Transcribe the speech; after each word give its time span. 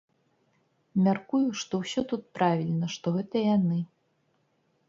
Мяркую, 1.07 1.43
што 1.63 1.73
ўсё 1.83 2.01
тут 2.13 2.21
правільна, 2.39 2.91
што 2.97 3.07
гэта 3.19 3.35
яны. 3.55 3.79